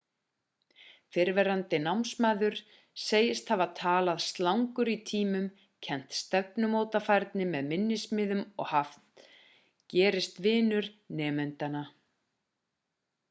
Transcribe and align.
fyrrverandi 1.15 1.79
námsmaður 1.87 2.55
segist 3.01 3.51
hafa 3.55 3.67
talað 3.79 4.23
slangur 4.27 4.89
í 4.93 4.95
tímum 5.09 5.45
kennt 5.89 6.15
stefnumótafærni 6.21 7.47
með 7.51 7.69
minnismiðum 7.73 8.41
og 8.65 8.69
hafi 8.71 9.27
gerst 9.97 10.41
vinur 10.47 10.89
nemendanna 11.21 11.83